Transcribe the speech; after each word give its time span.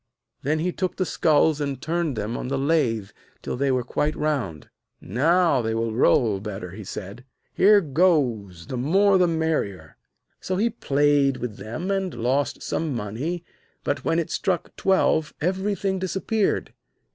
Then 0.41 0.57
he 0.57 0.71
took 0.71 0.95
the 0.95 1.05
skulls 1.05 1.61
and 1.61 1.79
turned 1.79 2.15
them 2.15 2.35
on 2.35 2.47
the 2.47 2.57
lathe 2.57 3.11
till 3.43 3.55
they 3.55 3.71
were 3.71 3.83
quite 3.83 4.15
round. 4.15 4.67
'Now 4.99 5.61
they 5.61 5.75
will 5.75 5.93
roll 5.93 6.39
better,' 6.39 6.71
he 6.71 6.83
said. 6.83 7.23
'Here 7.53 7.81
goes! 7.81 8.65
The 8.65 8.77
more, 8.77 9.19
the 9.19 9.27
merrier!' 9.27 9.97
So 10.39 10.55
he 10.55 10.71
played 10.71 11.37
with 11.37 11.57
them, 11.57 11.91
and 11.91 12.15
lost 12.15 12.63
some 12.63 12.95
money, 12.95 13.43
but 13.83 14.03
when 14.03 14.17
it 14.17 14.31
struck 14.31 14.75
twelve 14.75 15.35
everything 15.39 15.99
disappeared. 15.99 16.73